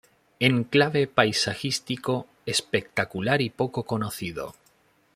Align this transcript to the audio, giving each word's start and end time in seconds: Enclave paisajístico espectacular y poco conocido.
Enclave 0.39 1.05
paisajístico 1.05 2.25
espectacular 2.47 3.39
y 3.39 3.51
poco 3.51 3.83
conocido. 3.83 4.55